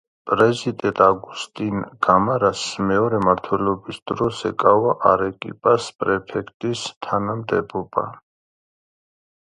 პრეზიდენტ 0.29 1.01
აგუსტინ 1.07 1.83
გამარას 2.07 2.63
მეორე 2.93 3.19
მმართველობის 3.25 4.01
დროს 4.13 4.41
ეკავა 4.51 4.95
არეკიპას 5.13 5.93
პრეფექტის 6.01 6.87
თანამდებობა. 7.09 8.09